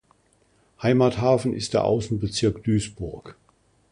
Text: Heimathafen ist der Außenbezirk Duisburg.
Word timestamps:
Heimathafen 0.81 1.53
ist 1.53 1.75
der 1.75 1.83
Außenbezirk 1.83 2.63
Duisburg. 2.63 3.37